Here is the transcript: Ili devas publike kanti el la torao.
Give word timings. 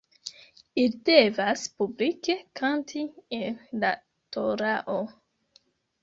Ili 0.83 0.99
devas 1.09 1.65
publike 1.81 2.35
kanti 2.59 3.03
el 3.39 3.59
la 3.83 3.91
torao. 4.37 4.97